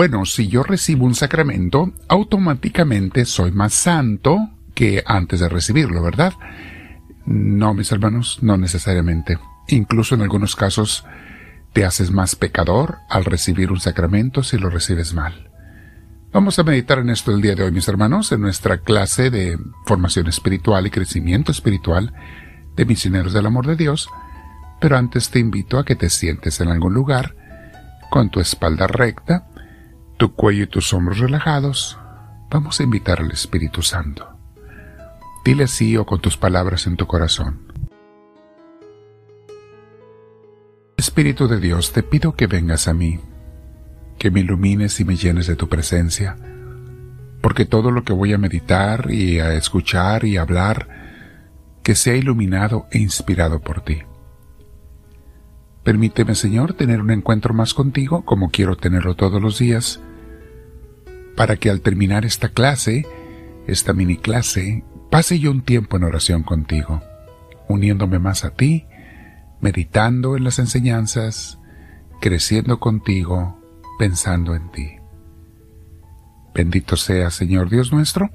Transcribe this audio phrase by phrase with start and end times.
[0.00, 6.32] bueno, si yo recibo un sacramento, automáticamente soy más santo que antes de recibirlo, ¿verdad?
[7.26, 9.38] No, mis hermanos, no necesariamente.
[9.68, 11.04] Incluso en algunos casos
[11.74, 15.50] te haces más pecador al recibir un sacramento si lo recibes mal.
[16.32, 19.58] Vamos a meditar en esto el día de hoy, mis hermanos, en nuestra clase de
[19.84, 22.14] formación espiritual y crecimiento espiritual
[22.74, 24.08] de misioneros del amor de Dios,
[24.80, 27.36] pero antes te invito a que te sientes en algún lugar,
[28.08, 29.49] con tu espalda recta,
[30.20, 31.98] tu cuello y tus hombros relajados.
[32.50, 34.28] Vamos a invitar al Espíritu Santo.
[35.46, 37.72] Dile así o con tus palabras en tu corazón.
[40.98, 43.18] Espíritu de Dios, te pido que vengas a mí,
[44.18, 46.36] que me ilumines y me llenes de tu presencia,
[47.40, 50.86] porque todo lo que voy a meditar y a escuchar y hablar,
[51.82, 54.02] que sea iluminado e inspirado por ti.
[55.82, 59.98] Permíteme, Señor, tener un encuentro más contigo, como quiero tenerlo todos los días,
[61.36, 63.06] para que al terminar esta clase,
[63.66, 67.02] esta mini clase, pase yo un tiempo en oración contigo,
[67.68, 68.86] uniéndome más a ti,
[69.60, 71.58] meditando en las enseñanzas,
[72.20, 73.60] creciendo contigo,
[73.98, 74.96] pensando en ti.
[76.54, 78.30] Bendito sea, Señor Dios nuestro.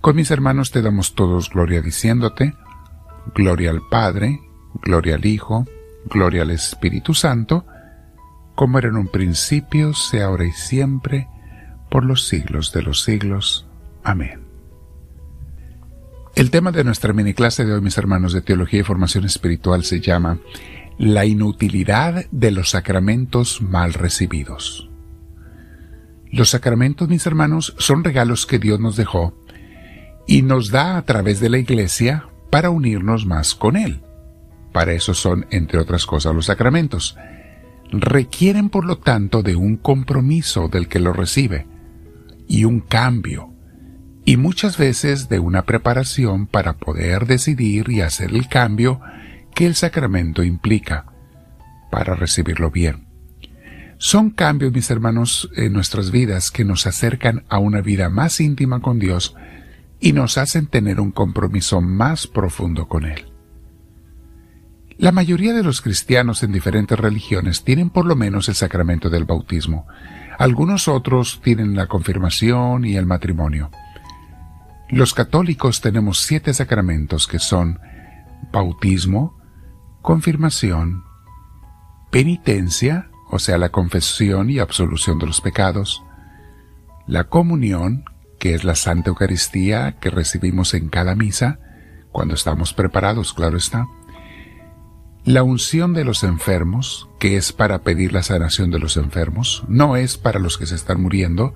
[0.00, 2.54] Con mis hermanos te damos todos gloria diciéndote,
[3.34, 4.40] gloria al Padre,
[4.82, 5.64] gloria al Hijo,
[6.06, 7.66] gloria al Espíritu Santo,
[8.54, 11.28] como era en un principio, sea ahora y siempre,
[11.92, 13.66] por los siglos de los siglos.
[14.02, 14.40] Amén.
[16.34, 19.84] El tema de nuestra mini clase de hoy, mis hermanos de Teología y Formación Espiritual,
[19.84, 20.38] se llama
[20.96, 24.88] La inutilidad de los sacramentos mal recibidos.
[26.30, 29.36] Los sacramentos, mis hermanos, son regalos que Dios nos dejó
[30.26, 34.00] y nos da a través de la Iglesia para unirnos más con Él.
[34.72, 37.18] Para eso son, entre otras cosas, los sacramentos.
[37.90, 41.66] Requieren, por lo tanto, de un compromiso del que lo recibe
[42.48, 43.52] y un cambio,
[44.24, 49.00] y muchas veces de una preparación para poder decidir y hacer el cambio
[49.54, 51.06] que el sacramento implica
[51.90, 53.08] para recibirlo bien.
[53.98, 58.80] Son cambios, mis hermanos, en nuestras vidas que nos acercan a una vida más íntima
[58.80, 59.36] con Dios
[60.00, 63.26] y nos hacen tener un compromiso más profundo con Él.
[64.98, 69.24] La mayoría de los cristianos en diferentes religiones tienen por lo menos el sacramento del
[69.24, 69.86] bautismo.
[70.38, 73.70] Algunos otros tienen la confirmación y el matrimonio.
[74.88, 77.80] Los católicos tenemos siete sacramentos que son
[78.52, 79.38] bautismo,
[80.02, 81.04] confirmación,
[82.10, 86.02] penitencia, o sea, la confesión y absolución de los pecados,
[87.06, 88.04] la comunión,
[88.38, 91.58] que es la Santa Eucaristía que recibimos en cada misa,
[92.10, 93.86] cuando estamos preparados, claro está,
[95.24, 99.96] la unción de los enfermos, que es para pedir la sanación de los enfermos, no
[99.96, 101.54] es para los que se están muriendo,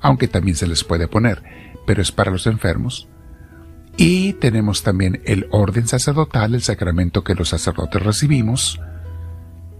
[0.00, 1.42] aunque también se les puede poner,
[1.86, 3.08] pero es para los enfermos.
[3.96, 8.80] Y tenemos también el orden sacerdotal, el sacramento que los sacerdotes recibimos,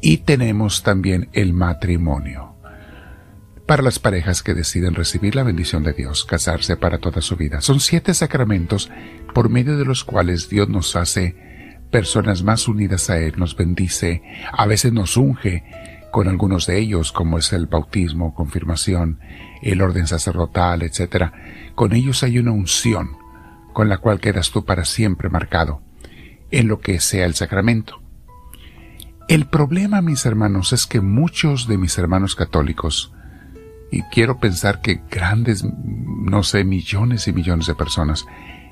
[0.00, 2.54] y tenemos también el matrimonio.
[3.66, 7.60] Para las parejas que deciden recibir la bendición de Dios, casarse para toda su vida.
[7.60, 8.90] Son siete sacramentos
[9.34, 11.47] por medio de los cuales Dios nos hace
[11.90, 14.22] personas más unidas a Él, nos bendice,
[14.52, 15.64] a veces nos unge
[16.10, 19.20] con algunos de ellos, como es el bautismo, confirmación,
[19.62, 21.32] el orden sacerdotal, etc.
[21.74, 23.16] Con ellos hay una unción
[23.72, 25.82] con la cual quedas tú para siempre marcado
[26.50, 28.00] en lo que sea el sacramento.
[29.28, 33.12] El problema, mis hermanos, es que muchos de mis hermanos católicos,
[33.90, 38.24] y quiero pensar que grandes, no sé, millones y millones de personas,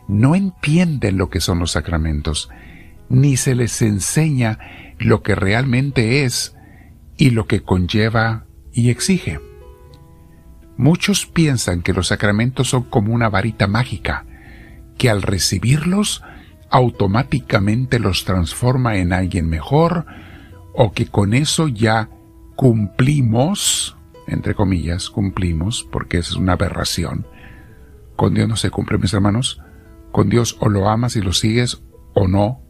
[0.08, 2.48] no entienden lo que son los sacramentos
[3.08, 4.58] ni se les enseña
[4.98, 6.56] lo que realmente es
[7.16, 9.40] y lo que conlleva y exige.
[10.76, 14.26] Muchos piensan que los sacramentos son como una varita mágica,
[14.98, 16.22] que al recibirlos
[16.70, 20.06] automáticamente los transforma en alguien mejor,
[20.74, 22.10] o que con eso ya
[22.56, 23.96] cumplimos,
[24.26, 27.26] entre comillas, cumplimos, porque es una aberración.
[28.16, 29.62] Con Dios no se cumple, mis hermanos.
[30.12, 31.82] Con Dios o lo amas y lo sigues
[32.14, 32.65] o no,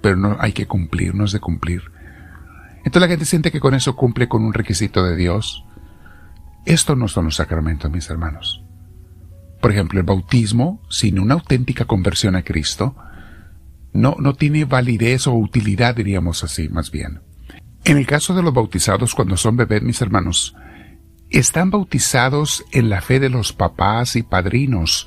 [0.00, 1.82] pero no hay que cumplir, no es de cumplir.
[2.78, 5.64] Entonces la gente siente que con eso cumple con un requisito de Dios.
[6.64, 8.62] Esto no son los sacramentos, mis hermanos.
[9.60, 12.94] Por ejemplo, el bautismo, sin una auténtica conversión a Cristo,
[13.92, 17.20] no, no tiene validez o utilidad, diríamos así, más bien.
[17.84, 20.54] En el caso de los bautizados, cuando son bebés, mis hermanos,
[21.30, 25.06] están bautizados en la fe de los papás y padrinos,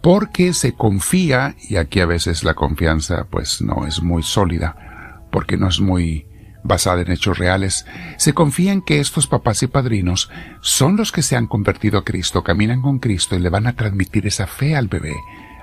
[0.00, 5.56] porque se confía, y aquí a veces la confianza pues no es muy sólida, porque
[5.56, 6.26] no es muy
[6.62, 7.86] basada en hechos reales,
[8.16, 10.30] se confía en que estos papás y padrinos
[10.60, 13.74] son los que se han convertido a Cristo, caminan con Cristo y le van a
[13.74, 15.14] transmitir esa fe al bebé,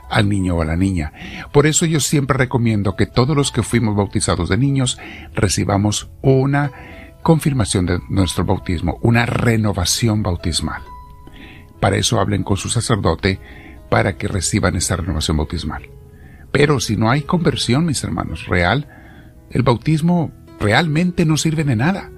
[0.10, 1.14] al niño o a la niña.
[1.52, 4.98] Por eso yo siempre recomiendo que todos los que fuimos bautizados de niños
[5.34, 6.72] recibamos una
[7.22, 10.82] confirmación de nuestro bautismo, una renovación bautismal.
[11.80, 13.40] Para eso hablen con su sacerdote
[13.90, 15.90] para que reciban esa renovación bautismal.
[16.52, 18.88] Pero si no hay conversión, mis hermanos, real,
[19.52, 22.12] el bautismo realmente no sirve de nada.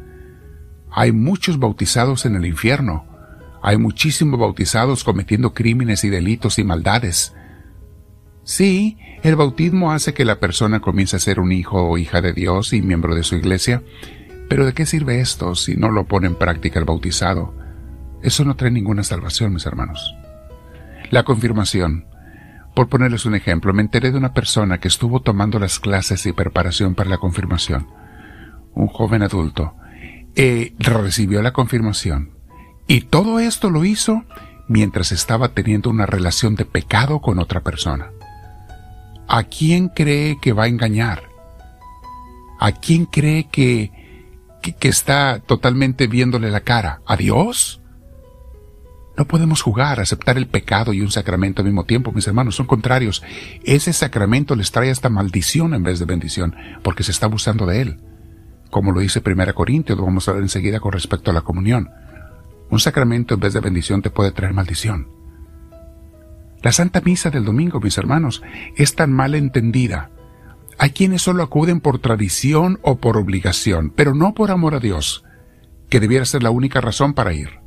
[0.92, 3.06] Hay muchos bautizados en el infierno.
[3.62, 7.34] Hay muchísimos bautizados cometiendo crímenes y delitos y maldades.
[8.44, 12.34] Sí, el bautismo hace que la persona comience a ser un hijo o hija de
[12.34, 13.84] Dios y miembro de su iglesia,
[14.48, 17.54] pero ¿de qué sirve esto si no lo pone en práctica el bautizado?
[18.24, 20.16] Eso no trae ninguna salvación, mis hermanos.
[21.10, 22.06] La confirmación.
[22.76, 26.34] Por ponerles un ejemplo, me enteré de una persona que estuvo tomando las clases y
[26.34, 27.88] preparación para la confirmación.
[28.74, 29.74] Un joven adulto.
[30.36, 32.32] Eh, recibió la confirmación.
[32.88, 34.26] Y todo esto lo hizo
[34.68, 38.12] mientras estaba teniendo una relación de pecado con otra persona.
[39.28, 41.24] ¿A quién cree que va a engañar?
[42.60, 43.92] ¿A quién cree que,
[44.62, 47.02] que, está totalmente viéndole la cara?
[47.06, 47.82] ¿A Dios?
[49.18, 52.68] No podemos jugar, aceptar el pecado y un sacramento al mismo tiempo, mis hermanos, son
[52.68, 53.24] contrarios.
[53.64, 57.82] Ese sacramento les trae hasta maldición en vez de bendición, porque se está abusando de
[57.82, 58.00] él.
[58.70, 61.90] Como lo dice 1 Corintios, lo vamos a ver enseguida con respecto a la comunión.
[62.70, 65.08] Un sacramento en vez de bendición te puede traer maldición.
[66.62, 68.44] La Santa Misa del domingo, mis hermanos,
[68.76, 70.12] es tan mal entendida.
[70.78, 75.24] Hay quienes solo acuden por tradición o por obligación, pero no por amor a Dios,
[75.90, 77.67] que debiera ser la única razón para ir.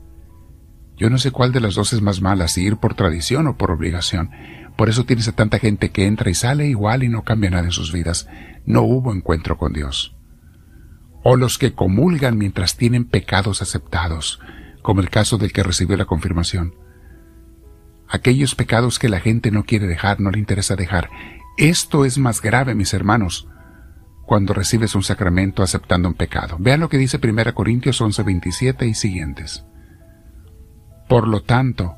[1.00, 3.56] Yo no sé cuál de las dos es más mala, si ir por tradición o
[3.56, 4.30] por obligación.
[4.76, 7.64] Por eso tienes a tanta gente que entra y sale igual y no cambia nada
[7.64, 8.28] en sus vidas.
[8.66, 10.14] No hubo encuentro con Dios.
[11.24, 14.40] O los que comulgan mientras tienen pecados aceptados,
[14.82, 16.74] como el caso del que recibió la confirmación
[18.10, 21.08] aquellos pecados que la gente no quiere dejar, no le interesa dejar.
[21.56, 23.48] Esto es más grave, mis hermanos,
[24.26, 26.56] cuando recibes un sacramento aceptando un pecado.
[26.58, 29.64] Vean lo que dice 1 Corintios 11:27 y siguientes.
[31.10, 31.96] Por lo tanto,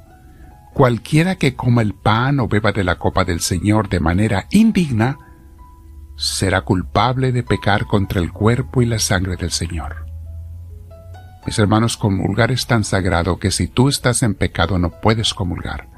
[0.73, 5.19] cualquiera que coma el pan o beba de la copa del Señor de manera indigna,
[6.17, 10.07] será culpable de pecar contra el cuerpo y la sangre del Señor.
[11.45, 15.91] Mis hermanos, comulgar es tan sagrado que si tú estás en pecado no puedes comulgar.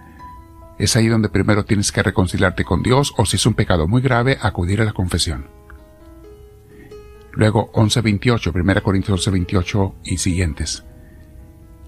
[0.80, 4.02] Es ahí donde primero tienes que reconciliarte con Dios o si es un pecado muy
[4.02, 5.46] grave, acudir a la confesión.
[7.30, 10.84] Luego 11.28, 1 Corintios 11.28 y siguientes.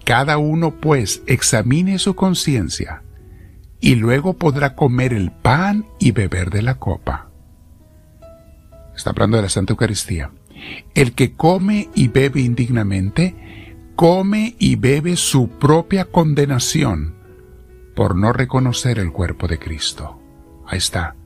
[0.06, 3.02] Cada uno pues examine su conciencia
[3.80, 7.28] y luego podrá comer el pan y beber de la copa.
[8.94, 10.30] Está hablando de la Santa Eucaristía.
[10.94, 13.34] El que come y bebe indignamente,
[13.96, 17.16] come y bebe su propia condenación
[17.96, 20.22] por no reconocer el cuerpo de Cristo.
[20.68, 21.16] Ahí está.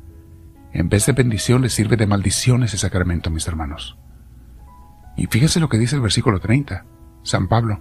[0.72, 3.98] En vez de bendición le sirve de maldición ese sacramento, mis hermanos.
[5.18, 6.86] Y fíjense lo que dice el versículo 30,
[7.24, 7.78] San Pablo.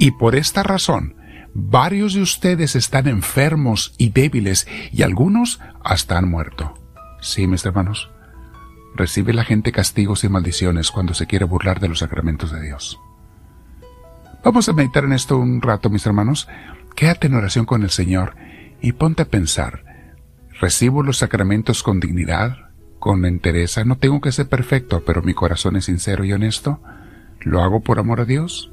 [0.00, 1.14] Y por esta razón,
[1.52, 6.72] varios de ustedes están enfermos y débiles, y algunos hasta han muerto.
[7.20, 8.10] Sí, mis hermanos.
[8.96, 12.98] Recibe la gente castigos y maldiciones cuando se quiere burlar de los sacramentos de Dios.
[14.42, 16.48] Vamos a meditar en esto un rato, mis hermanos.
[16.96, 18.36] Quédate en oración con el Señor
[18.80, 19.84] y ponte a pensar,
[20.62, 23.84] ¿recibo los sacramentos con dignidad, con entereza?
[23.84, 26.82] No tengo que ser perfecto, pero mi corazón es sincero y honesto.
[27.40, 28.72] ¿Lo hago por amor a Dios?